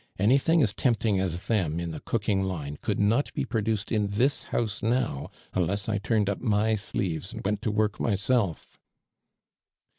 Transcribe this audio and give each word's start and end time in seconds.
Anything 0.17 0.63
as 0.63 0.73
tempting 0.73 1.19
as 1.19 1.41
them 1.45 1.79
in 1.79 1.91
the 1.91 1.99
cook 1.99 2.27
ing 2.27 2.41
lino 2.43 2.75
coulil 2.81 3.01
not 3.03 3.31
be 3.35 3.45
prodticed 3.45 3.91
in 3.91 4.07
this 4.07 4.45
house 4.45 4.81
now, 4.81 5.29
unless 5.53 5.87
I 5.87 5.99
turned 5.99 6.27
up 6.27 6.41
my 6.41 6.73
sleeves 6.73 7.31
and 7.31 7.45
went 7.45 7.61
to 7.61 7.69
work 7.69 7.99
myself." 7.99 8.79